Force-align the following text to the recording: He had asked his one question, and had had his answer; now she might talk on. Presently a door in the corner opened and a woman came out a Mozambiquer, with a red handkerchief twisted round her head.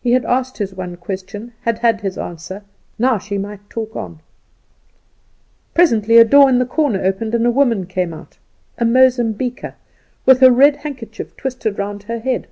He 0.00 0.10
had 0.10 0.24
asked 0.24 0.58
his 0.58 0.74
one 0.74 0.96
question, 0.96 1.52
and 1.64 1.78
had 1.78 1.78
had 1.78 2.00
his 2.00 2.18
answer; 2.18 2.64
now 2.98 3.18
she 3.18 3.38
might 3.38 3.70
talk 3.70 3.94
on. 3.94 4.18
Presently 5.72 6.16
a 6.18 6.24
door 6.24 6.48
in 6.48 6.58
the 6.58 6.66
corner 6.66 7.00
opened 7.04 7.32
and 7.32 7.46
a 7.46 7.50
woman 7.52 7.86
came 7.86 8.12
out 8.12 8.38
a 8.78 8.84
Mozambiquer, 8.84 9.74
with 10.26 10.42
a 10.42 10.50
red 10.50 10.78
handkerchief 10.78 11.36
twisted 11.36 11.78
round 11.78 12.02
her 12.02 12.18
head. 12.18 12.48